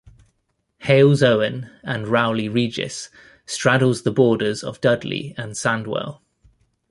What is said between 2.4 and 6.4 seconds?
Regis straddles the borders of Dudley and Sandwell.